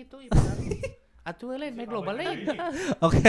[0.00, 0.56] gitu ibarat.
[1.28, 2.48] Atuh lain main global lain.
[3.06, 3.20] Oke.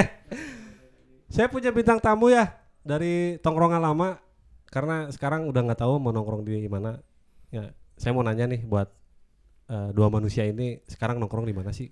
[1.28, 2.48] Saya punya bintang tamu ya
[2.84, 4.20] dari tongkrongan lama
[4.72, 6.96] karena sekarang udah nggak tahu mau nongkrong di mana.
[7.52, 8.88] Ya, saya mau nanya nih buat
[9.68, 11.92] eh, dua manusia ini sekarang nongkrong di mana sih?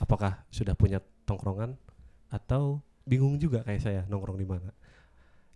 [0.00, 1.76] Apakah sudah punya tongkrongan
[2.32, 4.72] atau bingung juga kayak saya nongkrong di mana?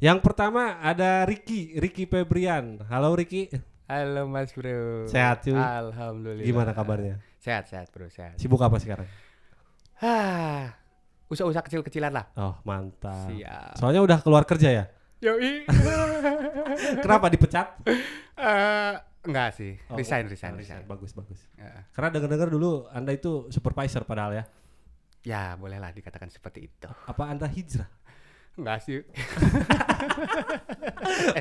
[0.03, 2.83] Yang pertama ada Ricky, Ricky Febrian.
[2.91, 3.49] Halo Ricky,
[3.89, 5.09] Halo Mas Bro.
[5.09, 5.57] Sehat, cuy.
[5.57, 6.45] Alhamdulillah.
[6.45, 7.32] gimana kabarnya?
[7.43, 8.39] Sehat sehat Bro sehat.
[8.39, 9.11] Sibuk apa sekarang?
[9.99, 10.79] Ah,
[11.33, 12.31] usaha-usaha kecil-kecilan lah.
[12.39, 13.35] Oh mantap.
[13.35, 13.75] Siap.
[13.83, 14.85] Soalnya udah keluar kerja ya?
[15.19, 15.67] Yoi.
[17.05, 17.67] Kenapa dipecat?
[18.33, 19.79] Eh, enggak sih.
[19.87, 20.83] Oh, resign, oh, resign, oh, resign.
[20.83, 21.47] Bagus bagus.
[21.55, 21.87] Ya.
[21.95, 24.45] Karena dengar-dengar dulu Anda itu supervisor padahal ya.
[25.23, 26.91] Ya, bolehlah dikatakan seperti itu.
[27.07, 27.87] Apa Anda hijrah?
[28.59, 28.99] Enggak sih.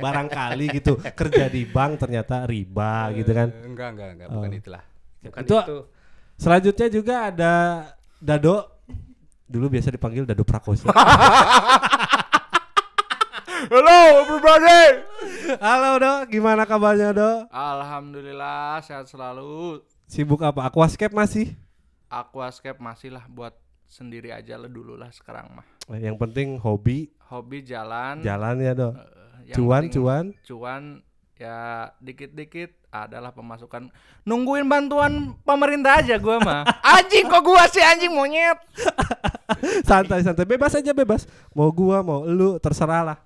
[0.04, 3.50] Barangkali gitu kerja di bank ternyata riba gitu kan.
[3.66, 4.60] Enggak, enggak, enggak, bukan Oh.
[4.62, 4.84] itulah.
[5.22, 5.80] Bukan Itu- itu.
[6.36, 7.54] Selanjutnya juga ada
[8.18, 8.66] Dado.
[9.46, 10.90] Dulu biasa dipanggil Dado Prakoso.
[13.72, 14.84] Hello everybody.
[15.58, 17.32] Halo Do, gimana kabarnya Do?
[17.48, 19.80] Alhamdulillah sehat selalu.
[20.10, 20.66] Sibuk apa?
[20.66, 21.54] Aquascape masih?
[22.10, 23.54] Aquascape masih lah buat
[23.86, 25.66] sendiri aja lah dulu lah sekarang mah.
[25.88, 28.20] Eh, Yang penting hobi, Hobi jalan.
[28.20, 28.90] jalan ya Do.
[28.92, 28.98] eh,
[29.48, 30.26] yang Cuan, penting cuan.
[30.44, 30.84] Cuan
[31.38, 31.58] ya
[31.98, 33.88] dikit-dikit adalah pemasukan.
[34.28, 36.62] Nungguin bantuan pemerintah aja gua mah.
[37.00, 38.60] anjing kok gua sih anjing monyet.
[39.90, 43.20] santai santai bebas aja bebas mau gua mau lu terserah lah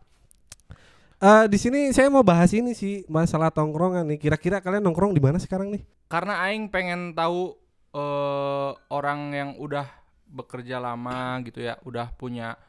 [1.15, 5.23] Eh di sini saya mau bahas ini sih masalah tongkrongan nih kira-kira kalian nongkrong di
[5.23, 7.55] mana sekarang nih Karena aing pengen tahu
[7.95, 9.87] eh orang yang udah
[10.27, 12.59] bekerja lama gitu ya, udah punya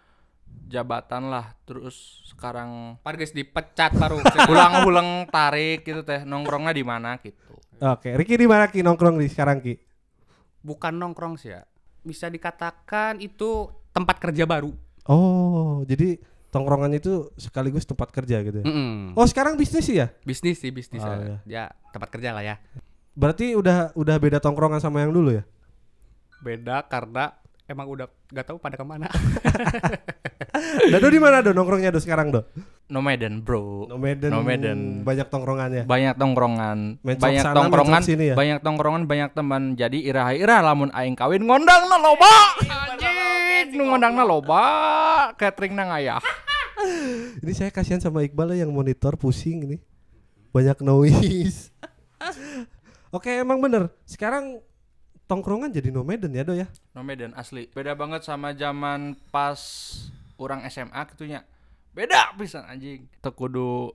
[0.67, 1.95] jabatan lah, terus
[2.27, 4.19] sekarang Parges dipecat baru.
[4.51, 7.55] ulang-ulang tarik gitu teh nongkrongnya di mana gitu.
[7.77, 9.75] oke Ricky di mana ki nongkrong di sekarang ki
[10.61, 11.63] Bukan nongkrong sih ya.
[12.01, 14.75] Bisa dikatakan itu tempat kerja baru.
[15.05, 16.19] oh jadi
[16.49, 19.12] tongkrongan itu sekaligus tempat kerja gitu ya Mm-mm.
[19.12, 21.39] oh sekarang bisnis sih ya Bisnis sih bisnis Oh, ya.
[21.47, 22.56] Ya tempat kerja lah ya.
[23.12, 25.45] berarti udah udah beda tongkrongan sama yang dulu ya
[26.39, 27.33] Beda karena
[27.66, 29.10] emang udah gak tahu pada ke mana.
[30.93, 32.41] Dado di mana do nongkrongnya do sekarang do
[32.87, 33.91] Nomaden bro.
[33.91, 34.78] Nomaden Nomaden.
[35.03, 38.34] banyak tongkrongannya Banyak tongkrongan, Main banyak sana, tongkrongan, sini ya?
[38.38, 39.75] banyak tongkrongan, banyak teman.
[39.75, 42.34] Jadi irah-irah lamun aing kawin ngondang na loba.
[42.62, 44.62] Anjing, nu ngondang na loba,
[45.34, 46.22] catering nang ayah.
[47.43, 49.76] Ini saya kasihan sama Iqbal ya yang monitor pusing ini.
[50.55, 51.75] Banyak noise.
[53.16, 53.91] Oke, emang bener.
[54.05, 54.60] Sekarang
[55.26, 56.66] tongkrongan jadi nomaden ya, Do ya?
[56.92, 57.66] Nomaden asli.
[57.69, 59.59] Beda banget sama zaman pas
[60.37, 61.42] orang SMA gitunya.
[61.91, 63.06] Beda pisan anjing.
[63.19, 63.91] Teu kudu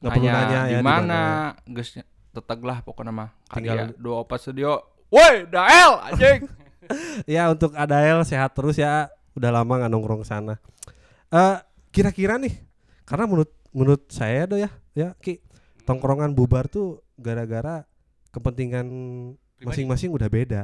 [0.00, 1.20] Nggak perlu nanya ya di mana,
[1.64, 1.94] geus
[2.32, 3.30] teteg lah pokoknya mah.
[3.46, 4.82] Tinggal- Tinggal dua opat studio.
[5.08, 6.40] Woi, Dael anjing.
[7.24, 9.06] Ya untuk Adael sehat terus ya.
[9.32, 10.58] Udah lama nggak nongkrong sana.
[11.30, 11.56] Eh
[11.88, 12.52] kira-kira nih,
[13.06, 15.40] karena menurut menurut saya Do ya, ya Ki,
[15.86, 17.86] tongkrongan bubar tuh gara-gara
[18.28, 18.86] kepentingan
[19.64, 20.60] masing-masing udah beda.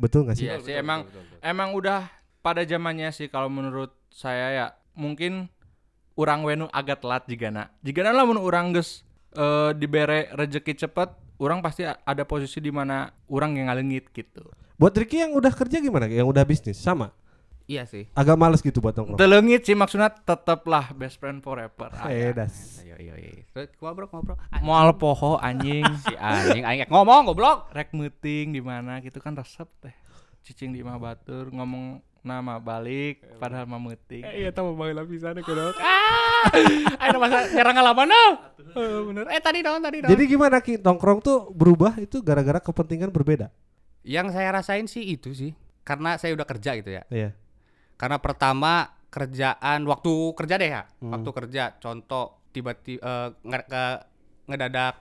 [0.00, 0.46] Betul nggak sih?
[0.46, 1.04] Iya sih emang
[1.42, 2.08] emang udah
[2.40, 4.66] pada zamannya sih kalau menurut saya ya
[4.96, 5.50] mungkin
[6.18, 7.70] urang wenu agak telat jigana.
[7.82, 13.54] Jigana lamun urang geus eh, dibere rezeki cepet, urang pasti ada posisi di mana urang
[13.54, 14.42] yang ngalengit gitu.
[14.78, 16.06] Buat Ricky yang udah kerja gimana?
[16.06, 17.10] Yang udah bisnis sama?
[17.68, 18.08] Iya sih.
[18.16, 19.20] Agak males gitu buat nongkrong.
[19.20, 21.92] Telengit sih maksudnya teteplah best friend forever.
[22.08, 22.32] Eh, Aya.
[22.34, 22.80] das.
[22.80, 23.44] Ayo ayo ayo.
[23.52, 24.36] Terus ngobrol ngobrol.
[24.58, 25.84] Moal poho anjing.
[26.08, 27.68] Si anjing aing ngomong goblok.
[27.70, 29.92] Rek meeting di mana gitu kan resep teh.
[30.40, 34.24] Cicing di mah batur ngomong nama balik padahal mah meeting.
[34.24, 35.76] Eh, iya tahu baheula pisan ke dok.
[36.38, 36.54] Ah!
[37.02, 38.24] Ayo masa nyerang ngalaman no.
[38.72, 39.24] Eh, bener.
[39.28, 40.08] Eh tadi dong tadi dong.
[40.08, 40.78] Jadi gimana Ki?
[40.78, 43.50] Nongkrong tuh berubah itu gara-gara kepentingan berbeda.
[44.06, 45.52] yang saya rasain sih itu sih.
[45.82, 47.02] Karena saya udah kerja gitu ya.
[47.10, 47.34] Iya.
[47.98, 50.82] Karena pertama kerjaan waktu kerja deh ya.
[51.02, 51.12] Hmm.
[51.12, 54.02] Waktu kerja contoh tiba-tiba eh, nge- ke-
[54.48, 54.94] ngedadak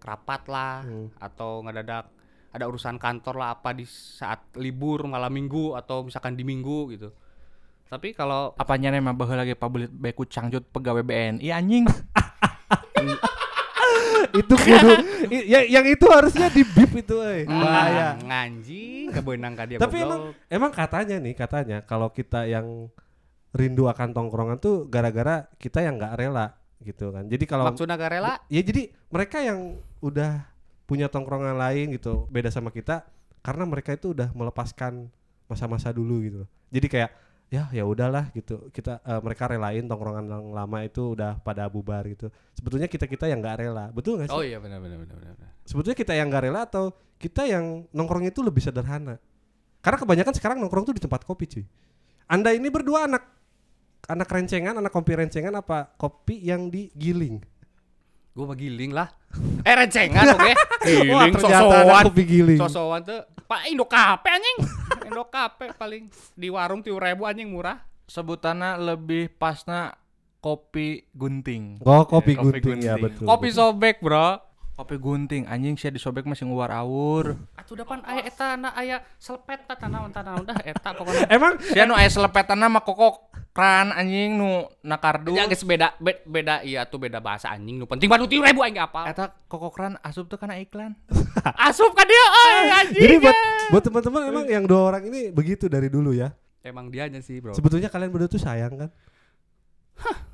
[0.00, 1.08] rapat lah Hmm.
[1.16, 2.10] atau ngedadak
[2.50, 7.14] ada urusan kantor lah apa di saat libur malam minggu atau misalkan di minggu gitu.
[7.86, 11.86] Tapi kalau Apanya nih mah lagi pabelit beku cangjut pegawai BNI anjing.
[14.40, 14.90] itu kudu
[15.52, 17.44] ya, yang itu harusnya di bip itu eh.
[17.44, 18.16] bahaya.
[18.16, 20.08] Hmm, anjing kebenang ka dia Tapi goblok.
[20.08, 22.88] emang emang katanya nih katanya kalau kita yang
[23.52, 27.28] rindu akan tongkrongan tuh gara-gara kita yang nggak rela gitu kan.
[27.28, 30.48] Jadi kalau maksudnya gak rela ya jadi mereka yang udah
[30.88, 33.04] punya tongkrongan lain gitu beda sama kita
[33.44, 35.12] karena mereka itu udah melepaskan
[35.46, 36.42] masa-masa dulu gitu.
[36.70, 37.10] Jadi kayak
[37.50, 42.06] ya ya udahlah gitu kita eh, mereka relain tongkrongan yang lama itu udah pada bubar
[42.06, 42.30] gitu.
[42.54, 44.38] Sebetulnya kita kita yang nggak rela, betul nggak sih?
[44.38, 45.50] Oh iya benar benar benar benar.
[45.66, 49.18] Sebetulnya kita yang nggak rela atau kita yang nongkrong itu lebih sederhana.
[49.82, 51.64] Karena kebanyakan sekarang nongkrong tuh di tempat kopi cuy.
[52.30, 53.26] Anda ini berdua anak
[54.06, 57.42] anak rencengan, anak kopi rencengan apa kopi yang digiling?
[58.30, 59.10] Gue mah giling lah.
[59.66, 60.52] Eh rencengan oke.
[61.10, 62.04] Wah, Giling sosowan.
[62.06, 62.60] kopi giling.
[62.62, 63.20] Sosowan tuh
[63.50, 64.58] Pak Indo Kape anjing.
[65.10, 66.06] Indo Kape paling
[66.38, 67.82] di warung tiga ribu anjing murah.
[68.06, 69.90] Sebutannya lebih pasna
[70.38, 71.82] kopi gunting.
[71.82, 73.02] Oh, kopi, Kopi gunting, ya gunting.
[73.02, 73.26] betul.
[73.26, 74.38] Kopi sobek, Bro.
[74.78, 77.34] Kopi gunting anjing sih disobek masih nguar awur.
[77.58, 81.26] Atuh depan aya eta na aya selepet ta tanah tanah udah eta pokoknya.
[81.34, 85.34] Emang Sia nu aya selepetanna mah kokok kran anjing nu nakardu.
[85.34, 88.62] Ya geus beda be- beda iya tuh beda bahasa anjing nu penting baru tiga ribu
[88.62, 89.10] aing apa.
[89.10, 90.94] Eta kokok kran asup tuh kana iklan.
[91.66, 93.02] Asup ka dia euy anjing.
[93.02, 93.36] jadi buat
[93.74, 96.30] buat teman-teman emang yang dua orang ini begitu dari dulu ya.
[96.60, 97.56] Emang dianya sih, Bro.
[97.56, 98.90] Sebetulnya kalian berdua tuh sayang kan?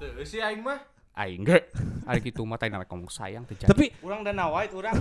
[0.03, 0.83] Tuh si aing mah.
[1.17, 1.71] Aing ge.
[2.05, 4.93] Ari kitu mah tadi namanya ngomong sayang teh Tapi Urang dan nawait urang.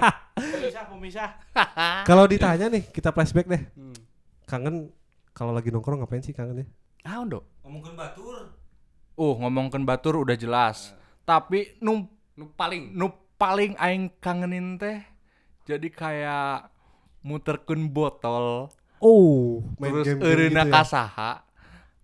[0.34, 1.30] pemisah, pemisah.
[2.08, 3.62] kalau ditanya nih kita flashback deh.
[3.78, 3.94] Hmm.
[4.48, 4.90] Kangen
[5.30, 6.66] kalau lagi nongkrong ngapain sih kangen ya?
[7.06, 7.44] Ah, Ondo.
[7.70, 8.36] Ngomongkeun batur.
[9.14, 10.90] Uh, ngomongkeun batur udah jelas.
[11.22, 15.04] Tapi nu Nu paling nu paling aing kangenin teh
[15.68, 16.72] jadi kayak
[17.20, 20.72] muterkeun botol Oh, main terus eureuna gitu ya.
[20.72, 21.32] kasaha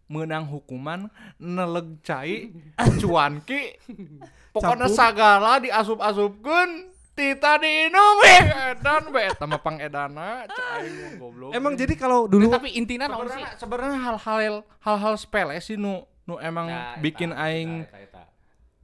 [0.06, 1.08] menang hukuman
[1.40, 2.52] neleg cai
[3.00, 3.80] cuanki
[4.54, 6.70] pokoknya sagala diasup-asupkeun
[7.16, 12.46] tita diinum eh edan be eta mah pangedana cai mah goblok Emang jadi kalau dulu
[12.46, 13.40] Nah, tapi intinya naon sih?
[13.56, 18.22] sebenarnya hal-hal hal-hal sepele sih nu nu emang Nah, bikin eta, aing eta, eta, eta.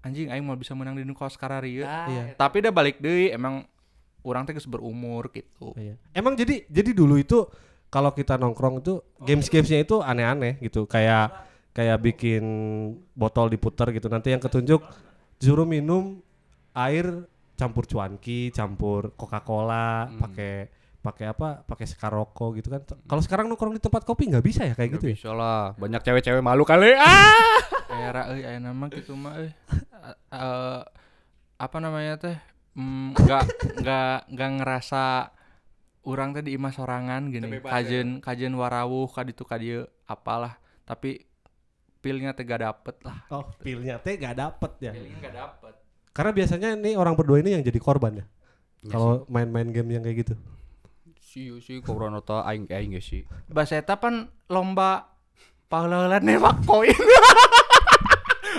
[0.01, 2.23] anjing aing mau bisa menang di nu kaos kararieu Nah, Iya.
[2.27, 2.41] eta.
[2.41, 3.69] tapi dia balik deui emang
[4.23, 6.01] orang teh geus berumur gitu Iya.
[6.11, 7.45] Emang jadi jadi dulu itu
[7.87, 11.29] kalau kita nongkrong itu games-gamesnya itu aneh-aneh gitu kayak
[11.71, 12.45] kayak bikin
[13.13, 14.81] botol diputer gitu nanti yang ketunjuk
[15.37, 16.25] suruh minum
[16.73, 20.19] air campur cuanki campur Coca-Cola Hmm.
[20.19, 20.55] pakai
[20.99, 22.81] pakai apa pakai sekaroko gitu kan.
[23.03, 25.15] Kalau sekarang nongkrong di tempat kopi nggak bisa ya kayak Nggak gitu ya?
[25.17, 25.75] bisa lah.
[25.75, 26.95] Banyak cewek-cewek malu kali.
[26.95, 27.59] Ah!
[27.93, 29.51] era euy aya nama gitu mah euy.
[30.31, 30.81] Eh,
[31.57, 32.37] apa namanya teh?
[32.73, 33.43] Mm, nggak
[33.79, 35.05] nggak nggak ngerasa
[36.03, 37.61] orang teh di imah sorangan gini.
[37.61, 40.57] Kajen kajen warawuh kaditu kadieu apalah.
[40.83, 41.21] Tapi
[41.99, 43.27] pilnya teh gak dapet lah.
[43.29, 44.91] Oh pilnya teh nggak dapet ya?
[44.91, 45.75] Pilnya gak dapet
[46.13, 48.25] karena biasanya nih orang berdua ini yang jadi korban ya.
[48.93, 50.35] Kalau main-main game yang kayak gitu.
[51.17, 53.25] Si si corona ta aing aing geus sih.
[53.49, 55.09] bahasa eta pan lomba
[55.73, 56.93] pahlawan nembak koin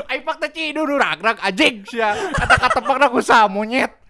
[0.10, 2.18] Aing pak teh cidu nu ragrak anjing sia.
[2.34, 3.22] Kata kata pak ku
[3.54, 3.94] monyet.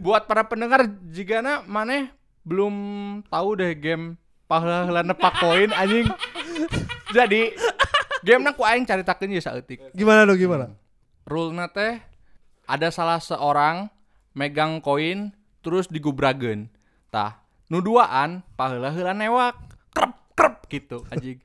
[0.00, 2.08] Buat para pendengar jika maneh
[2.46, 2.74] belum
[3.28, 4.16] tahu deh game
[4.46, 6.06] pahlawan nepak koin anjing.
[7.14, 7.54] Jadi
[8.22, 9.82] game ku aing caritakeun ya saeutik.
[9.94, 10.72] Gimana dong gimana?
[11.26, 11.98] Rule teh
[12.66, 13.90] ada salah seorang
[14.34, 16.70] megang koin terus digubragen
[17.10, 19.58] tah nu duaan paheula heula newak.
[19.94, 21.42] Krep krep gitu anjing.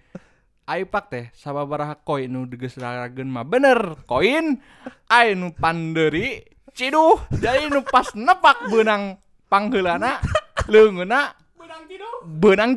[0.69, 3.97] Aipak teh sababaraha koin nu digeusragen mah bener.
[4.05, 4.61] Koin
[5.09, 9.19] ai nu panderi ciduh jadi nu pas nepak benang
[9.51, 10.23] pangheulana
[10.71, 11.35] leungeuna
[12.25, 12.75] benang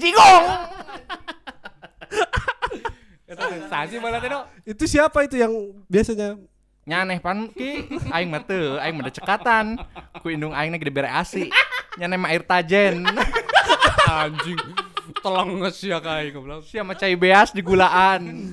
[3.25, 4.41] Eta sasi teh do.
[4.69, 5.53] itu siapa itu yang
[5.89, 6.39] biasanya
[6.85, 9.81] nyaneh pan ki aing mah teu aing mah cekatan
[10.21, 11.49] ku indung aing gede bere asi
[11.97, 13.03] nyaneh mah air tajen
[14.05, 14.61] Anjing.
[15.25, 16.69] Telenges ya kayak goblok.
[16.69, 18.53] sia mah cai beas di gulaan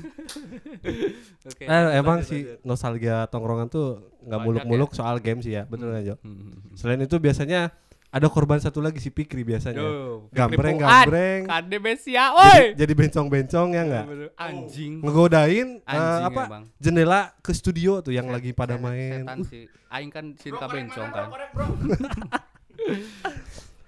[1.42, 1.66] Oke.
[1.66, 6.16] Eh, emang sih nostalgia tongkrongan tuh nggak muluk-muluk soal game sih ya, betul nggak Jo?
[6.22, 6.54] Hmm.
[6.78, 7.74] Selain itu biasanya
[8.12, 9.80] ada korban satu lagi si Pikri biasanya.
[9.80, 11.42] Duh, Gambreng, Pikri gambreng.
[11.48, 12.62] Kade besia, Jadi, woi.
[12.76, 14.06] jadi bencong-bencong ya nggak?
[14.36, 14.94] Anjing.
[15.00, 16.64] Ngegodain eh, Anjing apa emang.
[16.76, 19.24] jendela ke studio tuh yang lagi pada main.
[19.24, 19.64] Setan sih.
[19.88, 21.28] Aing kan cinta bencong kan.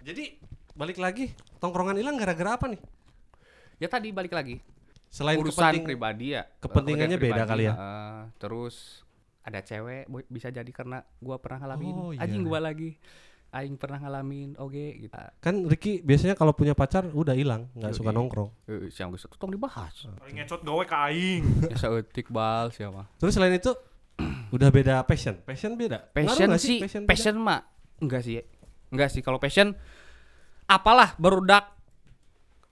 [0.04, 0.40] Jadi
[0.74, 2.80] balik lagi tongkrongan hilang gara-gara apa nih?
[3.78, 4.60] Ya tadi balik lagi.
[5.08, 6.48] Selain urusan kepenting- pribadi ya.
[6.58, 7.74] kepentingannya Kepentingan beda kali ya?
[7.76, 8.20] heeh.
[8.40, 9.04] terus
[9.44, 11.94] ada cewek bisa jadi karena gua pernah ngalamin.
[11.94, 12.24] Oh, iya.
[12.24, 12.96] Anjing gua lagi.
[13.54, 15.14] Aing pernah ngalamin oge gitu.
[15.38, 18.50] kan Ricky biasanya kalau punya pacar udah hilang, nggak suka nongkrong.
[18.66, 20.10] Eh, siang geus tong dibahas.
[20.18, 21.46] Paling ngecot gawe ka aing.
[21.72, 23.06] Ya saeutik bal siapa.
[23.22, 23.70] Terus selain itu
[24.58, 25.38] udah beda passion.
[25.46, 26.02] Passion beda.
[26.10, 27.62] Passion sih, Passion, passion, mah
[28.02, 28.42] enggak sih.
[28.90, 29.78] Enggak sih kalau passion
[30.66, 31.78] apalah barudak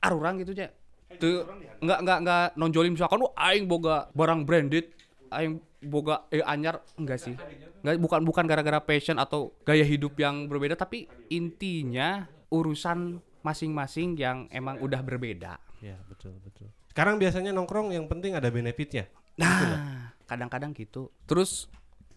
[0.02, 0.74] arurang gitu aja.
[1.22, 1.46] Tuh
[1.78, 4.90] enggak enggak enggak nonjolin misalkan oh aing boga barang branded,
[5.30, 7.36] aing boga eh anyar enggak sih.
[7.82, 14.46] Enggak bukan bukan gara-gara passion atau gaya hidup yang berbeda tapi intinya urusan masing-masing yang
[14.54, 15.58] emang udah berbeda.
[15.82, 16.70] Ya betul betul.
[16.94, 19.10] Sekarang biasanya nongkrong yang penting ada benefitnya.
[19.40, 21.10] Nah, kadang-kadang gitu.
[21.26, 21.72] Terus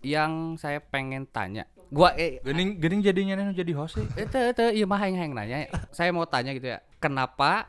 [0.05, 4.07] yang saya pengen tanya, gua eh, Gening gening jadinya nih jadi host sih.
[4.21, 5.71] itu itu iya mah yang nanya.
[5.97, 6.85] Saya mau tanya gitu ya.
[7.01, 7.65] Kenapa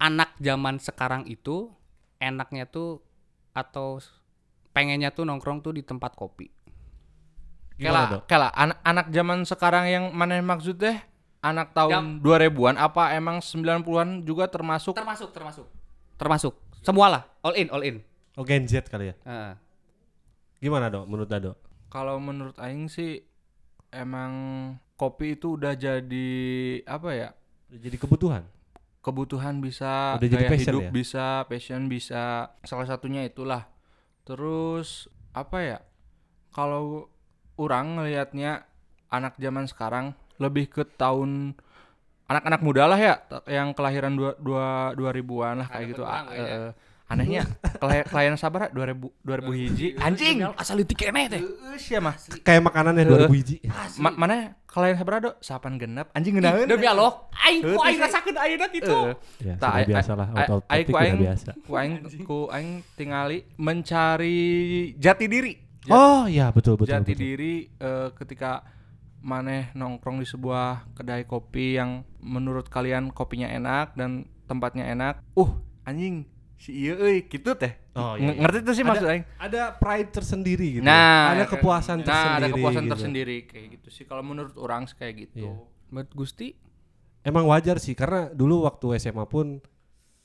[0.00, 1.68] anak zaman sekarang itu
[2.16, 3.04] enaknya tuh
[3.52, 4.00] atau
[4.76, 6.52] pengennya tuh nongkrong tuh di tempat kopi?
[7.76, 8.22] Gimana, Kela, Dok?
[8.28, 10.96] kela anak anak zaman sekarang yang mana maksud teh?
[11.40, 14.92] Anak tahun 2000-an apa emang 90-an juga termasuk?
[14.98, 15.66] Termasuk, termasuk.
[16.18, 16.52] Termasuk.
[16.82, 18.02] Semualah, all in, all in.
[18.34, 19.14] Oh Gen Z kali ya.
[19.24, 19.54] Heeh.
[20.58, 21.06] Gimana dok?
[21.06, 21.54] Menurut Dado?
[21.86, 23.22] Kalau menurut aing sih
[23.94, 24.32] emang
[24.98, 26.28] kopi itu udah jadi
[26.84, 27.28] apa ya?
[27.70, 28.42] Udah jadi kebutuhan.
[28.98, 30.90] kebutuhan bisa, Udah jadi passion hidup ya?
[30.90, 32.50] bisa, passion bisa.
[32.66, 33.70] Salah satunya itulah.
[34.26, 35.78] Terus apa ya?
[36.50, 37.08] Kalau
[37.56, 38.66] orang ngelihatnya
[39.08, 41.56] anak zaman sekarang lebih ke tahun
[42.26, 43.14] anak-anak muda lah ya
[43.46, 46.02] yang kelahiran dua, dua, 2000-an lah kayak gitu.
[46.02, 46.74] A- ya.
[47.06, 47.46] Eh, anehnya
[48.04, 49.86] kelahiran sabar 2000 2000 hiji.
[49.96, 50.42] Anjing.
[50.52, 51.38] Asal itu kene teh.
[51.86, 52.18] Ya mah.
[52.42, 53.56] Kayak makanannya 2000 biji.
[53.96, 55.30] Ma mana kelahiran sabar do?
[55.38, 56.10] Sapan genep.
[56.12, 56.66] Anjing ngeunaheun.
[56.66, 58.02] Demi Allah, aing ku aing sih.
[58.02, 58.90] rasakeun ayeuna kitu.
[58.90, 59.14] Heeh.
[59.46, 60.28] Ya, ai- biasa lah.
[60.34, 61.50] ai- Out ai- topik ku udah aing- biasa.
[61.62, 64.38] ku aing ku aing tingali mencari
[64.96, 65.54] jati diri
[65.86, 66.90] Oh iya betul betul.
[66.90, 68.66] jati diri eh, ketika
[69.22, 75.50] maneh nongkrong di sebuah kedai kopi yang menurut kalian kopinya enak dan tempatnya enak uh
[75.82, 78.32] anjing si iya euy gitu teh Oh, iya, iya.
[78.38, 80.84] ngerti tuh sih Ada- maksud aing Ada pride tersendiri gitu.
[80.84, 82.36] nah ada kepuasan nah tersendiri.
[82.36, 82.92] ada kepuasan gitu.
[82.92, 85.52] tersendiri kayak gitu sih kalau menurut orang sih kayak gitu Iya.
[85.86, 86.50] Menurut Gusti,
[87.22, 89.58] Emang wajar sih karena dulu waktu SMA pun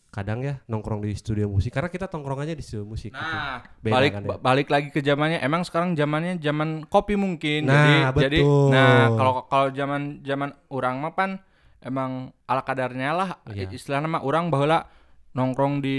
[0.07, 3.17] kadang ya nongkrong di studio musik karena kita tongkrongannya di studio musik gitu.
[3.17, 4.27] Nah, Beda balik kan ya?
[4.27, 5.39] ba- balik lagi ke zamannya.
[5.39, 7.65] Emang sekarang zamannya zaman kopi mungkin.
[7.65, 8.69] Nah, jadi jadi betul.
[8.69, 11.31] nah kalau kalau zaman zaman orang mah pan
[11.79, 12.11] emang
[12.43, 13.71] ala kadarnya lah Iya.
[13.71, 14.85] istilahnya mah orang bahwa
[15.31, 15.97] nongkrong di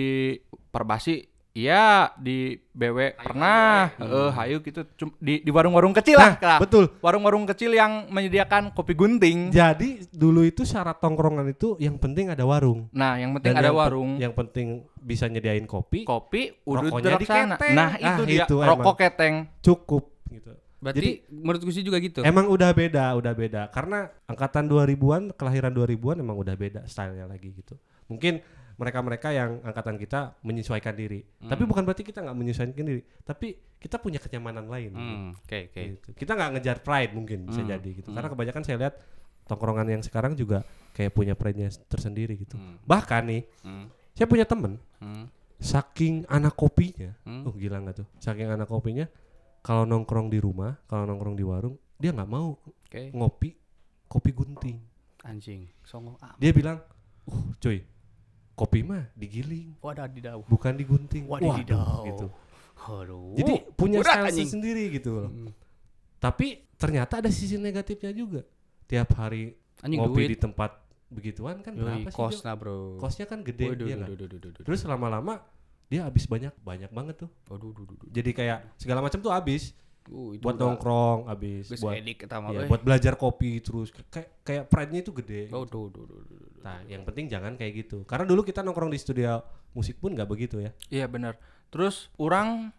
[0.68, 6.56] Perbasi Iya di BW pernah, eh hayu gitu Cum- di di warung-warung kecil Nah, lah,
[6.56, 6.88] betul.
[6.98, 9.52] Warung-warung kecil yang menyediakan kopi gunting.
[9.52, 12.88] Jadi dulu itu syarat tongkrongan itu yang penting ada warung.
[12.88, 14.10] Nah, yang penting Dan ada yang pe- warung.
[14.16, 17.20] yang penting bisa nyediain kopi kopi udut Rokoknya sana.
[17.20, 17.74] diketeng.
[17.76, 19.34] Nah, Ah, itu dia itu rokok keteng.
[19.60, 20.52] cukup gitu.
[20.80, 22.24] berarti menurut Gusti juga gitu.
[22.24, 23.68] Emang udah beda, udah beda.
[23.68, 27.76] Karena angkatan 2000-an, kelahiran 2000-an emang udah beda stylenya lagi gitu.
[28.08, 28.40] Mungkin
[28.76, 31.20] mereka-mereka yang angkatan kita menyesuaikan diri.
[31.40, 31.50] Hmm.
[31.50, 33.02] Tapi bukan berarti kita nggak menyesuaikan diri.
[33.22, 34.90] Tapi kita punya kenyamanan lain.
[34.92, 35.80] Hmm, oke oke.
[35.98, 36.08] Gitu.
[36.14, 37.70] Kita nggak ngejar pride mungkin bisa Hmm.
[37.70, 38.08] jadi gitu.
[38.10, 38.94] Karena kebanyakan saya lihat
[39.42, 40.62] tongkrongan yang sekarang juga
[40.92, 42.54] kayak punya pride-nya tersendiri gitu.
[42.54, 42.78] Hmm.
[42.86, 43.86] Bahkan nih, Hmm.
[44.14, 45.26] saya punya temen Hmm.
[45.58, 47.46] saking anak kopinya, Hmm.
[47.46, 48.06] oh gila nggak tuh?
[48.18, 49.06] Saking anak kopinya,
[49.60, 53.10] kalau nongkrong di rumah, kalau nongkrong di warung, dia nggak mau Oke.
[53.10, 53.50] ngopi
[54.06, 54.78] kopi gunting.
[55.22, 56.34] Anjing, songo ah.
[56.36, 56.82] Dia bilang,
[57.30, 57.78] uh cuy,
[58.52, 60.06] kopi mah digiling, Wadah
[60.48, 61.24] bukan digunting.
[61.26, 62.04] Wadidaw.
[62.04, 62.26] Waduh, gitu.
[62.82, 63.34] Aduh.
[63.38, 65.28] Jadi punya style sendiri gitu loh.
[65.30, 65.50] Hmm.
[66.18, 68.42] Tapi ternyata ada sisi negatifnya juga.
[68.86, 70.30] Tiap hari Anjing ngopi duit.
[70.34, 70.70] di tempat
[71.12, 72.14] begituan kan Yoi, berapa sih?
[72.14, 72.18] Jo?
[72.18, 72.98] kosna, Bro.
[72.98, 74.08] Kosnya kan gede Waduh, dia duh, kan.
[74.08, 74.64] duh, duh, duh, duh, duh.
[74.64, 75.42] Terus lama-lama
[75.92, 77.30] dia habis banyak banyak banget tuh.
[77.52, 78.08] Waduh, duh, duh, duh.
[78.10, 79.76] Jadi kayak segala macam tuh habis
[80.10, 82.66] Uh, itu buat udah- nongkrong habis geus buat edik euy.
[82.66, 85.46] buat belajar kopi terus kayak kayak pride-nya itu gede.
[85.54, 86.62] Oh, duh, duh, duh, duh, duh, duh.
[86.66, 88.02] Nah, yang penting jangan kayak gitu.
[88.02, 89.38] Karena dulu kita nongkrong di studio
[89.72, 90.70] musik pun nggak begitu ya.
[90.90, 91.38] Iya benar.
[91.70, 92.74] Terus orang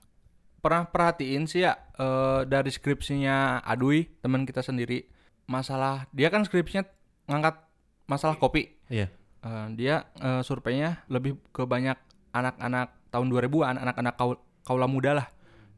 [0.60, 5.08] pernah perhatiin sih ya eh, dari skripsinya Adui teman kita sendiri
[5.46, 6.84] masalah dia kan skripsinya
[7.28, 7.56] ngangkat
[8.04, 8.76] masalah kopi.
[8.92, 9.08] Iya.
[9.44, 11.96] Eh, dia eh, surveinya lebih ke banyak
[12.32, 15.28] anak-anak tahun 2000-an, anak-anak kaul- kaula muda lah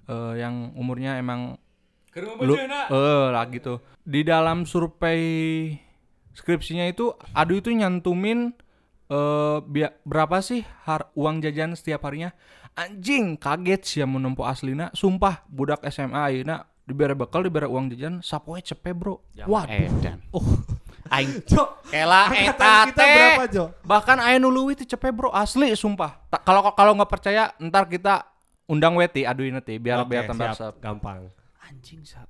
[0.05, 1.57] eh, yang umurnya emang
[2.39, 3.83] lu eh lah gitu.
[4.01, 5.75] Di dalam survei
[6.31, 8.55] skripsinya itu Adu itu nyantumin
[9.05, 12.31] eh bia- berapa sih har- uang jajan setiap harinya?
[12.73, 14.91] Anjing, kaget sih yang menempuh aslina.
[14.91, 19.23] Sumpah, budak SMA ayeuna dibere bekal dibere uang jajan sapoe cepe, Bro.
[19.41, 19.71] Waduh.
[19.71, 20.19] Edan.
[20.29, 20.43] Oh,
[21.07, 23.15] Aing Jo, kela eta angkatan kita teh.
[23.15, 23.65] berapa, Jo?
[23.81, 26.19] Bahkan aya nu leuwih teh cepe, Bro, asli sumpah.
[26.41, 28.27] Kalau kalau nggak percaya, ntar kita
[28.65, 31.29] undang Weti aduin nanti biar Oke, biar tambah siap, gampang.
[31.61, 32.25] Anjing sa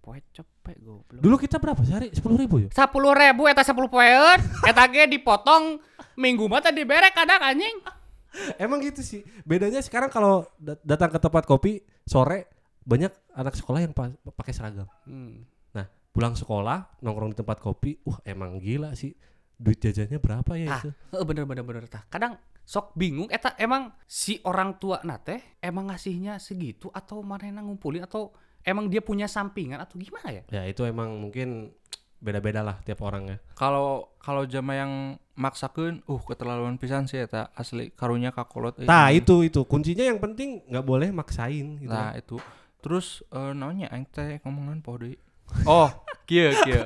[0.00, 1.20] poe cepet goblok.
[1.20, 2.08] Dulu kita berapa sehari?
[2.10, 2.68] Sepuluh ribu ya?
[2.70, 5.76] sepuluh ribu eta sepuluh poeun eta ge dipotong
[6.16, 7.76] minggu mah tadi berek kadang anjing
[8.62, 9.20] Emang gitu sih.
[9.42, 12.46] Bedanya sekarang kalau dat- datang ke tempat kopi sore
[12.80, 14.86] banyak anak sekolah yang pa- pakai seragam.
[15.04, 15.42] hmm.
[15.70, 19.12] Nah, pulang sekolah nongkrong di tempat kopi, wah emang gila sih.
[19.54, 20.88] Duit jajannya berapa ya ah itu?
[21.12, 22.32] heuh, bener bener bener tah kadang
[22.64, 28.30] sok bingung eta emang si orang tua nate emang ngasihnya segitu atau manehna ngumpulin atau
[28.62, 31.74] emang dia punya sampingan atau gimana ya Ya itu emang mungkin
[32.20, 33.36] beda-beda lah tiap orang ya.
[33.56, 38.84] Kalau kalau jama yang maksakeun, uh keterlaluan pisan sih eta asli karunya kakolot.
[38.84, 41.88] Nah itu itu kuncinya yang penting nggak boleh maksain gitu.
[41.88, 42.36] Nah itu
[42.84, 45.16] terus eh naonnya aing teh ngomongan poho deui.
[45.64, 45.88] Oh,
[46.28, 46.84] kieu kieu.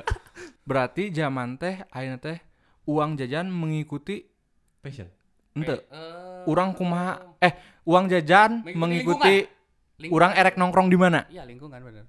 [0.63, 2.39] Berarti zaman teh ayeuna teh
[2.87, 4.31] uang jajan mengikuti
[4.79, 5.09] Passion.
[5.55, 5.75] Ente.
[5.87, 9.35] Eh, Urang kumaha eh uang jajan Mengikuti mengikuti
[9.97, 10.13] lingkungan.
[10.13, 11.25] urang erek nongkrong di mana?
[11.25, 12.05] Iya lingkungan bener.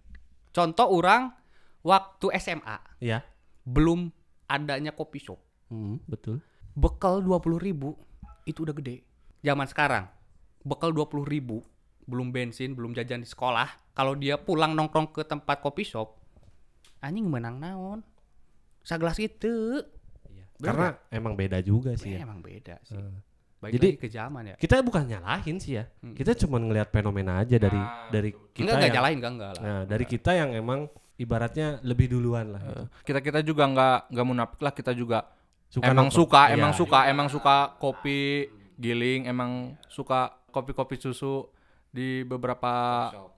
[0.51, 1.33] Contoh orang
[1.81, 3.23] waktu SMA Iya.
[3.63, 4.11] belum
[4.47, 5.39] adanya kopi shop.
[5.69, 6.43] Hmm, betul.
[6.73, 7.97] Bekal 20.000 ribu
[8.45, 9.01] itu udah gede.
[9.41, 10.05] Zaman sekarang
[10.61, 11.63] bekal 20.000 ribu
[12.05, 13.67] belum bensin, belum jajan di sekolah.
[13.91, 16.19] Kalau dia pulang nongkrong ke tempat kopi shop,
[17.01, 18.05] anjing menang naon.
[18.81, 19.83] Sagelas itu.
[20.27, 20.45] Iya.
[20.55, 22.23] Bener Karena emang beda juga sih Eh, ya.
[22.23, 22.95] emang beda sih.
[22.95, 23.19] Eh.
[23.57, 24.57] Baik Jadi- ke zaman ya.
[24.57, 25.85] Kita bukan nyalahin sih ya.
[26.13, 29.63] Kita cuma ngelihat fenomena aja dari dari kita enggak enggak yang nyalahin enggak enggak lah.
[29.63, 30.81] Nah, dari kita yang emang
[31.17, 32.61] ibaratnya lebih duluan lah.
[32.61, 32.85] gitu.
[33.03, 35.19] Kita kita juga nggak nggak munafik lah kita juga
[35.67, 36.21] Suka emang nongkrong.
[36.21, 36.55] suka, Iya.
[36.55, 38.21] emang suka, emang suka kopi
[38.77, 39.51] giling, emang
[39.89, 41.49] suka kopi-kopi susu
[41.89, 42.73] di beberapa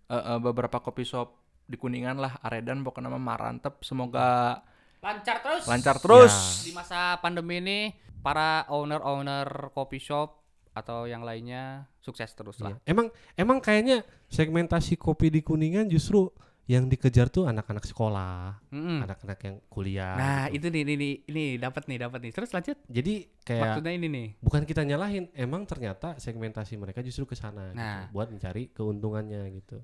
[0.05, 1.31] eh, eh, beberapa kopi shop
[1.63, 3.81] di Kuningan lah, Aredan pokoknya nama Marantep.
[3.81, 4.59] Semoga
[4.99, 5.63] Lancar terus.
[5.65, 6.35] lancar terus.
[6.65, 7.79] Di masa pandemi ini
[8.21, 10.41] para owner-owner coffee shop
[10.73, 12.79] atau yang lainnya sukses terus lah.
[12.79, 12.95] Iya.
[12.95, 16.31] Emang emang kayaknya segmentasi kopi di Kuningan justru
[16.69, 19.01] yang dikejar tuh anak-anak sekolah, Mm-mm.
[19.01, 20.13] anak-anak yang kuliah.
[20.15, 20.69] Nah, gitu.
[20.69, 22.33] itu nih, ini, ini, dapat nih, dapat nih.
[22.37, 22.77] Terus lanjut.
[22.85, 24.29] Jadi kayak Maksudnya ini nih.
[24.45, 28.05] bukan kita nyalahin, emang ternyata segmentasi mereka justru ke sana Nah.
[28.05, 29.81] gitu, buat mencari keuntungannya gitu.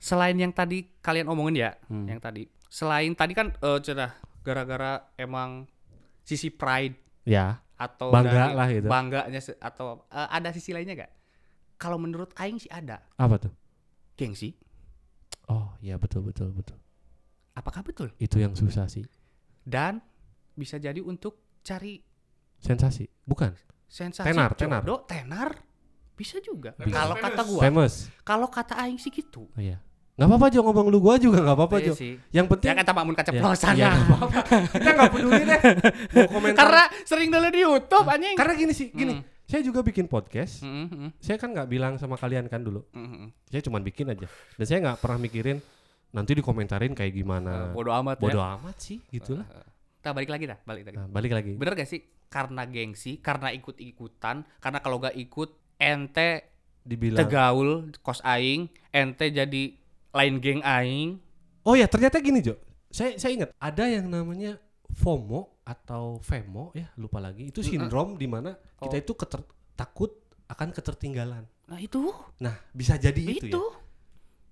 [0.00, 2.08] Selain yang tadi kalian omongin ya, Hmm.
[2.08, 2.48] yang tadi.
[2.72, 5.68] Selain tadi kan eh cerah gara-gara emang
[6.24, 8.86] sisi pride Ya, atau Bangga dari lah gitu.
[8.86, 11.12] Bangganya atau eh, ada sisi lainnya gak?
[11.82, 13.02] Kalau menurut aing sih ada.
[13.18, 13.52] apa tuh?
[14.14, 14.54] Gengsi.
[15.50, 16.78] Oh, iya betul betul betul.
[17.58, 18.14] Apakah betul?
[18.22, 19.02] Itu yang susah sih.
[19.66, 19.98] Dan
[20.54, 21.98] bisa jadi untuk cari
[22.62, 23.50] Sensasi, bukan?
[23.90, 24.80] sensasi Tenar, tenar.
[24.86, 25.50] jodoh, tenar.
[26.14, 26.72] Bisa juga.
[26.78, 28.06] Kalau kata gua, Famous.
[28.22, 29.50] kalau kata aing sih gitu.
[29.50, 29.82] Oh, iya.
[30.12, 31.92] Gak apa-apa Jo ngomong lu gua juga gak apa-apa Iya Jo.
[31.96, 32.12] sih.
[32.30, 33.92] Yang penting Ya kata Mamun keceplosan Iya, lah.
[33.94, 34.40] nggak apa-apa.
[34.70, 35.60] Kita gak peduli deh.
[36.14, 36.58] Mau komentar.
[36.58, 38.36] Karena sering dulu di YouTube anjing.
[38.36, 39.14] Karena gini sih, gini.
[39.14, 39.24] Hmm.
[39.42, 40.60] Saya juga bikin podcast.
[40.60, 42.84] Mm, mm, Saya kan nggak bilang sama kalian kan dulu.
[42.88, 43.28] mm, mm.
[43.48, 44.24] Saya cuma bikin aja.
[44.56, 45.58] Dan saya nggak pernah mikirin
[46.10, 47.68] nanti dikomentarin kayak gimana.
[47.70, 48.56] Bodoh amat Bodoh ya.
[48.56, 49.44] amat sih, gitulah.
[49.96, 50.96] Kita balik lagi dah, balik lagi.
[50.96, 51.52] Nah, balik lagi.
[51.52, 52.00] Bener gak sih?
[52.26, 56.48] Karena gengsi, karena ikut-ikutan, karena kalau gak ikut ente
[56.80, 57.16] Dibilang.
[57.18, 57.70] tegaul
[58.00, 59.62] kos aing, ente jadi
[60.12, 61.18] lain geng aing.
[61.62, 62.56] Oh ya, ternyata gini Jo.
[62.88, 64.60] Saya saya ingat ada yang namanya
[64.92, 67.48] FOMO atau FEMO ya, lupa lagi.
[67.48, 69.02] Itu sindrom di mana kita Oh.
[69.02, 70.12] itu keter- takut
[70.46, 71.48] akan ketertinggalan.
[71.64, 73.56] Nah itu, Nah, bisa jadi itu, itu.
[73.56, 73.80] ya.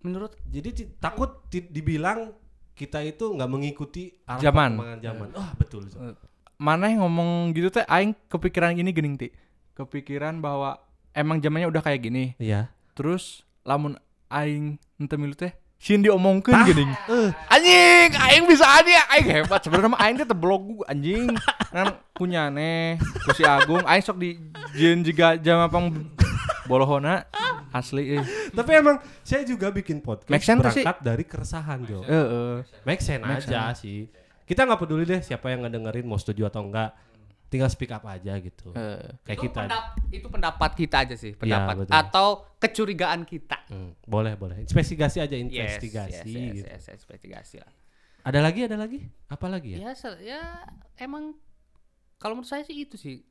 [0.01, 2.33] Menurut Jadi takut dibilang
[2.73, 4.73] kita itu nggak mengikuti arah Zaman.
[4.73, 5.29] perkembangan zaman.
[5.37, 5.85] Wah, betul.
[5.87, 6.16] Jo.
[6.57, 9.29] Mana yang ngomong gitu teh aing kepikiran gini gening ti.
[9.77, 10.81] Kepikiran bahwa
[11.12, 12.33] emang zamannya udah kayak gini.
[12.40, 12.73] Iya.
[12.96, 14.64] Terus lamun aing
[14.97, 16.93] ente milu teh Shin diomongkeun Ah, geuning.
[17.09, 17.33] eh.
[17.49, 19.64] Anjing, aing bisa aja, aing hebat.
[19.64, 21.33] Sebenarnya mah aing teh teblog anjing.
[21.73, 24.37] Kan punya nih, ku si Agung, aing sok di
[24.77, 25.81] jieun juga jam apa
[26.66, 27.25] bolohona
[27.73, 28.25] asli eh.
[28.53, 30.85] Tapi emang saya juga bikin podcast Make sense tuh sih.
[30.85, 32.05] berangkat dari keresahan, Jo.
[32.05, 32.61] Heeh.
[32.85, 34.05] Make sense Make aja sih.
[34.45, 36.93] Kita nggak peduli deh siapa yang ngedengerin mau setuju atau enggak.
[37.51, 38.71] Tinggal speak up aja gitu.
[38.71, 39.19] Heeh.
[39.27, 39.61] Kayak itu, kita.
[39.67, 41.93] pendap- itu pendapat kita aja sih, pendapat betul.
[41.93, 42.27] atau
[42.63, 43.59] kecurigaan kita.
[43.67, 44.63] Hmm, boleh, boleh.
[44.63, 46.71] Investigasi aja, Yes, investigasi yes, yes, gitu.
[46.71, 47.73] yes, yes, investigasi lah.
[48.23, 49.03] Ada lagi, ada lagi?
[49.27, 49.91] Apa lagi ya?
[49.91, 50.43] Ya, ya
[51.03, 51.35] emang
[52.23, 53.25] kalau menurut saya sih itu sih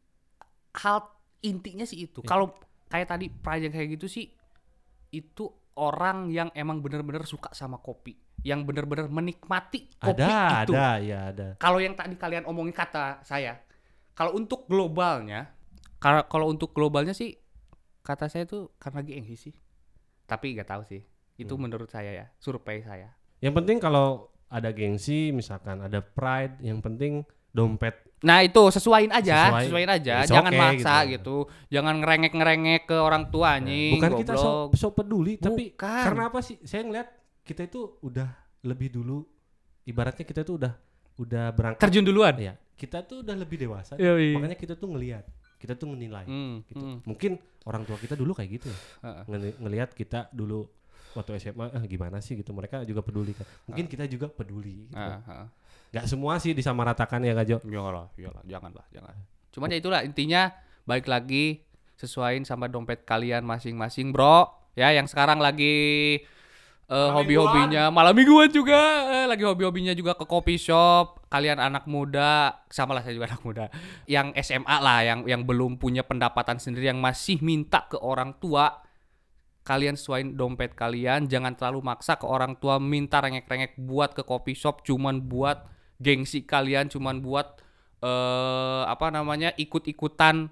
[0.75, 1.07] hal
[1.39, 2.19] intinya sih itu.
[2.25, 2.27] Ya.
[2.27, 2.51] Kalau
[2.91, 4.33] kayak tadi pride yang kayak gitu sih
[5.13, 5.45] itu
[5.79, 10.73] orang yang emang bener-bener suka sama kopi, yang bener-bener menikmati kopi Ada, itu.
[10.75, 11.47] ada, ya ada.
[11.55, 13.55] Kalau yang tadi kalian omongin kata saya,
[14.19, 15.47] kalau untuk globalnya,
[16.03, 17.39] kalau untuk globalnya sih
[18.03, 19.53] kata saya tuh karena gengsi sih.
[20.27, 20.99] Tapi nggak tahu sih.
[21.39, 21.71] Itu Hmm.
[21.71, 23.15] menurut saya ya, survei saya.
[23.39, 27.95] Yang penting kalau ada gengsi, misalkan ada pride, yang penting dompet.
[28.19, 29.63] Nah itu sesuaiin aja, Sesuai.
[29.63, 31.47] sesuaiin aja, jangan okay maksa gitu.
[31.47, 31.71] gitu.
[31.71, 33.95] jangan ngerengek ngerengek ke orang tua anjing.
[33.95, 36.03] Bukan kita so, so peduli, tapi Bukan.
[36.03, 36.59] karena apa sih?
[36.67, 37.07] Saya ngeliat
[37.47, 38.27] kita itu udah
[38.67, 39.23] lebih dulu,
[39.87, 40.73] ibaratnya kita tuh udah
[41.15, 41.79] udah berangkat.
[41.87, 42.35] terjun duluan.
[42.35, 43.99] Ya, kita tuh udah lebih dewasa.
[43.99, 44.39] Yoi.
[44.39, 45.27] Makanya kita tuh ngelihat,
[45.59, 46.23] kita tuh menilai.
[46.23, 46.79] Hmm, gitu.
[46.79, 46.97] hmm.
[47.03, 47.35] Mungkin
[47.67, 48.79] orang tua kita dulu kayak gitu ya.
[49.27, 50.71] Ngeli- ngelihat kita dulu
[51.17, 55.11] waktu SMA ah, gimana sih gitu mereka juga peduli kan mungkin kita juga peduli gitu.
[55.89, 59.15] Nggak semua sih disamaratakan ya Kak Jo Iyalah, iyalah, janganlah, jangan.
[59.49, 60.53] Cuman ya itulah intinya
[60.85, 61.65] baik lagi
[61.97, 64.47] sesuaiin sama dompet kalian masing-masing, Bro.
[64.77, 66.21] Ya, yang sekarang lagi
[66.89, 68.81] eh, hobi-hobinya malam mingguan juga,
[69.13, 71.29] eh, lagi hobi-hobinya juga ke coffee shop.
[71.29, 73.65] Kalian anak muda, sama lah saya juga anak muda.
[74.09, 78.81] Yang SMA lah, yang yang belum punya pendapatan sendiri, yang masih minta ke orang tua.
[79.59, 84.57] kalian sesuaiin dompet kalian jangan terlalu maksa ke orang tua minta rengek-rengek buat ke coffee
[84.57, 85.61] shop cuman buat
[86.01, 87.61] gengsi kalian cuman buat
[88.01, 90.49] eh apa namanya ikut-ikutan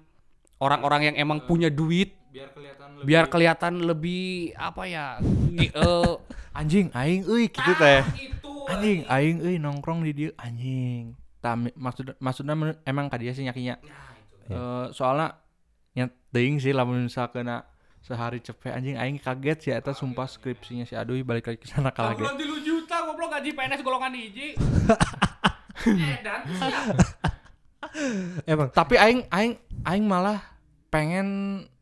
[0.62, 5.06] orang-orang yang emang punya duit biar kelihatan biar kelihatan lebih apa ya
[5.56, 6.14] eh,
[6.58, 8.02] anjing aing euy gitu teh.
[8.68, 11.16] Anjing aing euy nongkrong di dieu anjing.
[11.38, 13.78] Tami, maksud maksudnya emang ka dia sih nyakinya?
[14.50, 15.38] Eh, soalnya
[15.94, 17.46] yang teuing sih lamun misalkan
[18.02, 21.94] sehari cepet anjing aing kaget sih eta sumpah skripsinya si aduh balik lagi ke sana
[21.94, 22.24] kaget.
[22.24, 24.48] Bulan 3 juta goblok gaji PNS golongan hiji.
[26.18, 26.84] Edan siap.
[28.44, 28.68] Emang.
[28.74, 29.54] Tapi aing aing
[29.86, 30.42] aing malah
[30.88, 31.28] pengen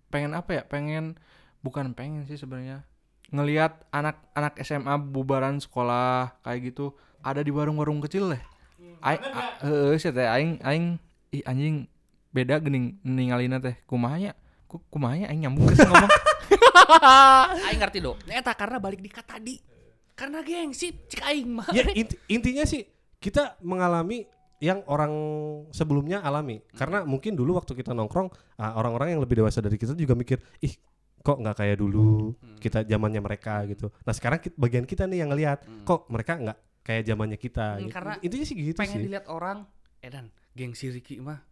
[0.09, 0.63] pengen apa ya?
[0.65, 1.19] Pengen
[1.61, 2.87] bukan pengen sih sebenarnya.
[3.29, 8.43] Ngelihat anak-anak SMA bubaran sekolah kayak gitu ada di warung-warung kecil deh.
[9.03, 10.25] Aing a- heeh sih teh?
[10.25, 10.87] Aing aing
[11.31, 11.91] ih anjing
[12.31, 13.75] beda gening ningalina teh.
[13.85, 16.11] Kumahanya ku kumahanya aing nyambung geus ngomong.
[17.67, 18.15] Aing ngerti do.
[18.27, 19.59] Eta karena balik di kata tadi.
[20.17, 21.69] Karena gengsi cik aing mah.
[21.75, 22.87] ya inti- intinya sih
[23.19, 24.25] kita mengalami
[24.59, 25.13] yang orang
[25.69, 29.93] sebelumnya alami karena mungkin dulu waktu kita nongkrong ah, orang-orang yang lebih dewasa dari kita
[29.93, 30.73] juga mikir ih
[31.19, 35.61] kok nggak kayak dulu kita zamannya mereka gitu nah sekarang bagian kita nih yang ngelihat
[35.83, 37.93] kok mereka nggak kayak zamannya kita Hmm, gitu.
[37.93, 39.67] karena intinya sih gitu Pengen sih dilihat orang.
[39.99, 41.43] Edan, gengsi Ricky mah.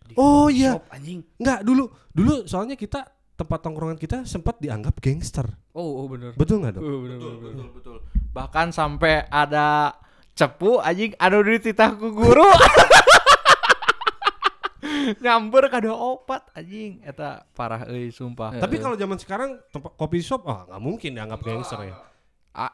[0.00, 0.78] Di Oh, iya.
[0.78, 1.18] shop, anjing.
[1.34, 3.02] nggak dulu dulu soalnya kita
[3.34, 6.32] tempat tongkrongan kita sempat dianggap gangster Oh, oh bener.
[6.32, 7.96] betul nggak dong betul betul betul
[8.30, 9.92] bahkan sampai ada
[10.36, 11.16] cepu anjing.
[11.16, 11.40] Anu
[11.96, 12.44] ku guru.
[15.24, 17.00] Nyamber kado opat anjing.
[17.02, 18.54] Eta parah euy sumpah.
[18.60, 21.96] Tapi kalau zaman sekarang tempat kopi shop ah nggak mungkin dianggap gangster ya.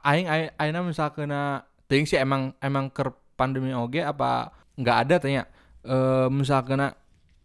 [0.03, 1.31] Aing aing aina misalkan
[1.87, 5.43] teuing sih emang emang ker pandemi oge apa nggak ada tanya.
[5.87, 6.93] Eh misalkan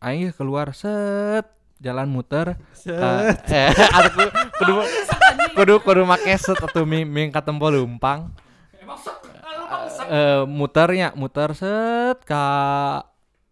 [0.01, 1.45] aing keluar set
[1.77, 2.58] jalan muter.
[2.73, 4.73] Ka- eh ada ku- kudu
[5.58, 8.34] kudu kudu make set atau mi mi katempo lumpang
[10.08, 12.48] eh muternya muter set ka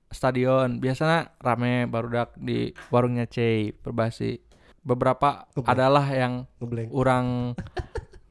[0.10, 0.80] stadion.
[0.80, 4.40] Biasanya rame barudak di warungnya Cey perbasi.
[4.86, 6.90] Beberapa adalah yang ngeblank.
[6.94, 7.26] orang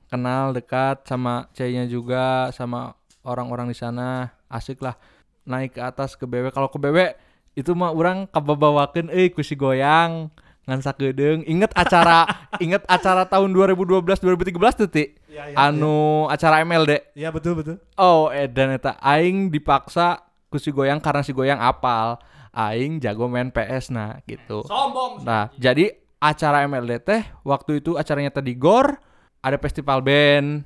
[0.08, 4.32] kenal dekat sama ceweknya juga sama orang-orang di sana.
[4.48, 4.96] Asik lah.
[5.44, 7.12] Naik ke atas ke BW kalau ke BW
[7.54, 10.32] itu mah orang kababawakeun euy ku si goyang
[10.64, 12.24] ngan sakedeung inget acara
[12.64, 15.12] inget acara tahun 2012 2013 tuh ti?
[15.28, 17.76] Iya, iya, anu acara MLD Iya betul betul.
[18.00, 22.16] oh edan eta aing dipaksa ku si goyang karena si goyang apal.
[22.54, 24.62] Aing jago main PS nah gitu.
[24.62, 25.26] Sombong.
[25.26, 25.90] Nah, jadi
[26.22, 28.94] acara MLD teh waktu itu acaranya tadi GOR,
[29.42, 30.62] ada festival band,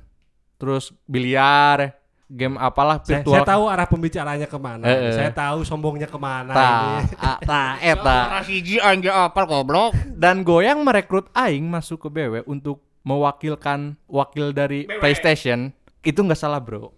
[0.61, 1.98] terus biliar,
[2.29, 3.41] game apalah Saya, virtual.
[3.41, 4.85] saya tahu arah pembicaranya ke mana.
[4.85, 5.13] Eh, eh.
[5.17, 6.93] Saya tahu sombongnya ke mana Ta, ini.
[7.17, 8.17] a- ta, eta.
[8.45, 9.97] hiji anjir apal goblok.
[10.05, 15.73] Dan Goyang merekrut Aing masuk ke BW untuk mewakilkan wakil dari PlayStation.
[16.05, 16.93] Itu nggak salah bro.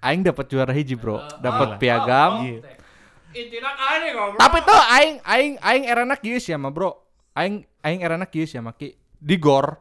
[0.00, 2.46] Aing dapat juara hiji bro, dapat piagam.
[2.46, 2.60] Iya.
[3.30, 4.38] Intina kane goblok.
[4.38, 6.94] Tapi tuh aing aing aing erana kieu sih mah, Bro.
[7.30, 8.94] Aing aing erana kieu sih mah ki.
[9.18, 9.76] Di GOR.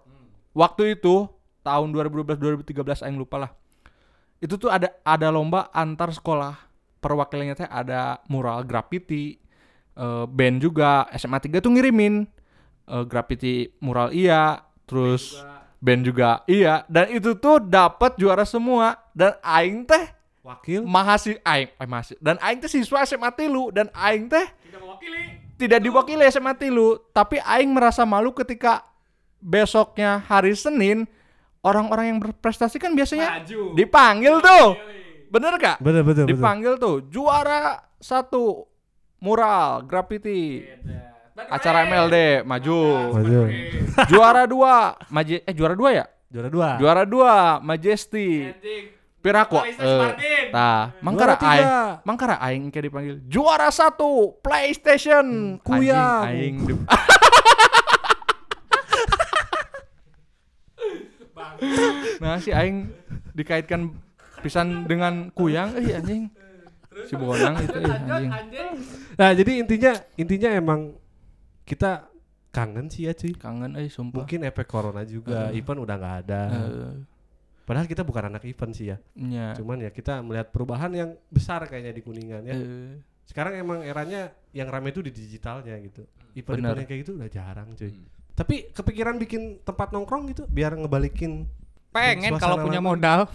[0.52, 1.30] Waktu itu
[1.62, 3.52] tahun 2012 2013 aing lupa lah.
[4.40, 6.56] Itu tuh ada ada lomba antar sekolah.
[7.00, 9.40] Perwakilannya teh ada mural graffiti,
[9.94, 11.08] eh, band juga.
[11.14, 12.24] SMA 3 tuh ngirimin
[12.86, 15.40] eh, graffiti mural iya, terus
[15.78, 16.44] band juga.
[16.46, 16.84] iya.
[16.88, 19.00] Dan itu tuh dapat juara semua.
[19.12, 20.84] Dan aing teh Wakil.
[20.84, 23.72] mahasiswa aing eh, mahasiswa dan aing teh siswa SMA tilu.
[23.72, 25.24] Dan aing teh Tidak mewakili.
[25.56, 27.00] tidak diwakili SMA tilu.
[27.12, 28.84] Tapi aing merasa malu ketika
[29.40, 31.08] besoknya hari Senin
[31.60, 33.62] orang-orang yang berprestasi kan biasanya Maju.
[33.76, 34.68] dipanggil tuh.
[35.30, 36.34] Bener gak Betul betul betul.
[36.34, 38.66] dipanggil tuh juara satu
[39.20, 40.66] mural graffiti.
[41.38, 42.80] Acara MLD maju.
[43.16, 43.40] Maju.
[44.08, 46.06] juara dua maje eh juara dua ya?
[46.30, 46.70] Juara dua.
[46.78, 48.50] juara dua Majesty.
[49.20, 51.68] Piraku eh tah mangkara aing.
[52.04, 53.16] Mangkara aing kayak dipanggil.
[53.28, 55.60] Juara satu PlayStation.
[55.60, 56.24] Kuyang.
[56.26, 56.88] aing, aing di-
[62.20, 62.90] nah si aing
[63.32, 63.92] dikaitkan
[64.40, 66.32] pisan dengan kuyang eh anjing
[67.06, 68.32] si bonang itu eh, anjing
[69.16, 70.96] Nah jadi intinya intinya emang
[71.64, 72.08] kita
[72.50, 73.36] kangen sih ya cuy.
[73.36, 75.52] kangen eh sumpah Mungkin efek corona juga.
[75.54, 76.42] event udah nggak ada.
[76.50, 76.94] Eh,
[77.62, 78.98] Padahal kita bukan anak event sih ya.
[79.14, 82.56] nya Cuman ya kita melihat perubahan yang besar kayaknya di kuningan ya.
[82.58, 82.98] eh,
[83.30, 86.02] Sekarang emang eranya yang rame itu di digitalnya gitu.
[86.34, 87.94] Event-event yang kayak gitu udah jarang cuy.
[88.40, 91.44] Tapi kepikiran bikin tempat nongkrong gitu biar ngebalikin
[91.92, 92.96] Pengen kalau punya lama.
[92.96, 93.20] modal.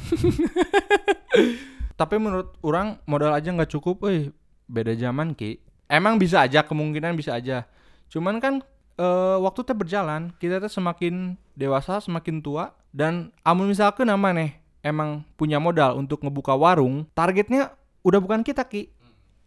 [1.95, 4.31] tapi menurut orang modal aja nggak cukup eh
[4.67, 7.71] beda zaman ki emang bisa aja kemungkinan bisa aja
[8.11, 8.67] cuman kan
[8.99, 14.55] eh, waktu teh berjalan, kita teh semakin dewasa, semakin tua dan amun misalkan nama nih
[14.87, 18.93] emang punya modal untuk ngebuka warung, targetnya udah bukan kita ki,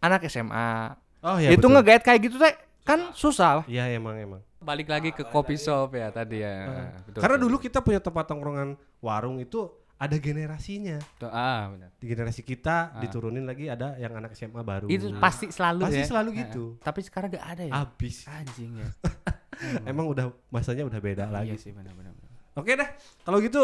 [0.02, 0.98] anak SMA.
[1.24, 1.54] Oh ya.
[1.54, 2.52] itu ngegait kayak gitu teh
[2.84, 3.64] kan susah.
[3.64, 4.42] Iya emang emang.
[4.58, 6.66] Balik lagi ke kopi shop ya tadi ya.
[7.06, 7.44] Betul, Karena betul.
[7.46, 10.98] dulu kita punya tempat tongkrongan warung itu ada generasinya.
[10.98, 11.30] Betul.
[11.30, 11.90] ah benar.
[11.94, 14.86] Di generasi kita diturunin lagi ada yang anak SMA baru.
[14.86, 16.06] Itu pasti selalu Pasti ya.
[16.06, 16.64] selalu Ah, gitu.
[16.78, 17.72] Tapi sekarang gak ada ya.
[17.82, 18.26] Abis.
[18.26, 18.88] Anjing ya.
[19.90, 21.54] Emang udah masanya udah beda lagi.
[21.54, 22.14] Iya sih benar-benar.
[22.54, 22.88] Oke dah.
[23.22, 23.62] Kalau gitu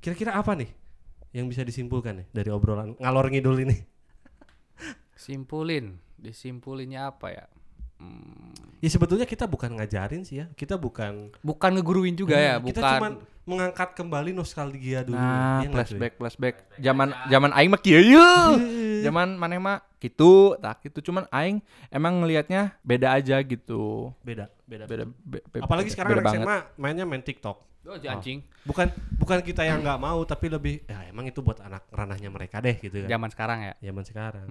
[0.00, 0.68] kira-kira apa nih
[1.32, 3.76] yang bisa disimpulkan nih dari obrolan ngalor ngidul ini?
[5.14, 7.44] Simpulin, disimpulinnya apa ya?
[8.02, 10.50] Hmm, Ya sebetulnya kita bukan ngajarin sih ya.
[10.52, 13.12] Kita bukan bukan ngeguruin juga ya, Hmm, Kita bukan cuman
[13.44, 15.14] mengangkat kembali nostalgia dulu.
[15.14, 15.70] Nah, cuy?
[15.70, 16.54] flashback flashback.
[16.76, 18.18] Zaman zaman aing mah kieu.
[19.02, 20.98] Zaman maneh mah gitu, tak gitu.
[21.04, 24.10] Cuman aing emang ngelihatnya beda aja gitu.
[24.20, 24.86] Beda, beda.
[24.86, 26.34] Beda, be- be- Apalagi beda- sekarang beda anak.
[26.40, 27.58] SMA mainnya main TikTok.
[27.82, 28.46] Oh, anjing.
[28.62, 32.58] Bukan bukan kita yang nggak mau tapi lebih ya emang itu buat anak ranahnya mereka
[32.58, 33.10] deh gitu kan.
[33.10, 33.74] Zaman sekarang ya.
[33.80, 34.48] Zaman sekarang.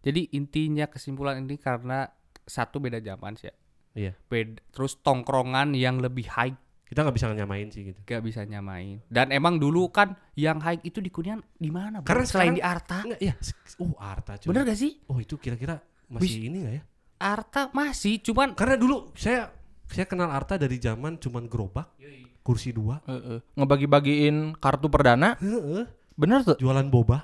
[0.00, 2.08] Jadi intinya kesimpulan ini karena
[2.44, 3.54] satu beda zaman sih ya.
[3.90, 4.12] Iya.
[4.26, 6.54] Beda, terus tongkrongan yang lebih high
[6.86, 7.98] Kita nggak bisa nyamain sih gitu.
[8.02, 8.98] gak bisa nyamain.
[9.06, 12.02] Dan emang dulu kan yang high itu di Kuningan di mana?
[12.02, 12.10] Bro?
[12.10, 12.98] Karena selain sekarang- di Arta.
[13.06, 13.34] Enggak, iya.
[13.78, 14.48] Oh, Arta cuy.
[14.50, 14.98] Bener gak sih?
[15.06, 15.78] Oh, itu kira-kira
[16.10, 16.82] masih ini nggak ya?
[17.20, 19.54] Arta masih, cuman Karena dulu saya
[19.86, 21.94] saya kenal Arta dari zaman cuman gerobak,
[22.42, 23.38] kursi dua, Heeh.
[23.54, 25.86] Ngebagi-bagiin kartu perdana, Heeh,
[26.18, 26.58] bener tuh.
[26.58, 27.22] jualan boba.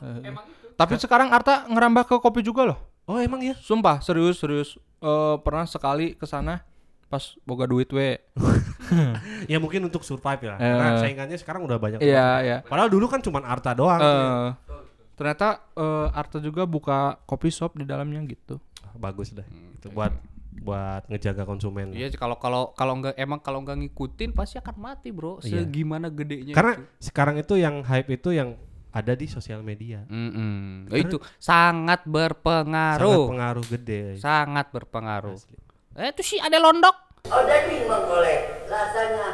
[0.77, 2.79] Tapi sekarang Arta ngerambah ke kopi juga loh.
[3.07, 3.55] Oh, emang ya?
[3.55, 4.75] Sumpah, serius serius.
[4.99, 6.67] Eh, pernah sekali ke sana
[7.07, 8.19] pas boga duit we.
[9.51, 10.55] Ya mungkin untuk survive ya.
[10.59, 10.63] Eh.
[10.63, 11.99] Karena saingannya sekarang udah banyak.
[11.99, 12.47] Iya, banget.
[12.47, 12.57] iya.
[12.67, 13.99] Padahal dulu kan cuman Arta doang.
[13.99, 14.23] tuh ya.
[14.23, 14.49] Eh,
[15.19, 18.63] ternyata eh, Arta juga buka kopi shop di dalamnya gitu.
[18.95, 19.47] Bagus dah.
[19.75, 20.15] Itu buat
[20.57, 21.93] buat ngejaga konsumen.
[21.93, 25.39] Iya kalau kalau kalau nggak emang kalau nggak ngikutin pasti akan mati bro.
[25.43, 25.63] Iya.
[25.67, 27.11] Segimana gedenya Karena itu.
[27.11, 28.55] sekarang itu yang hype itu yang
[28.97, 30.01] ada di sosial media.
[30.09, 30.89] Mm-mm.
[30.89, 33.25] Karena- itu sangat Sangat berpengaruh.
[33.29, 34.17] pengaruh gede.
[34.17, 35.37] Sangat berpengaruh.
[35.37, 35.57] Asli.
[35.97, 36.97] Eh itu sih ada londok.
[37.27, 39.29] Oh daging menggolek rasanya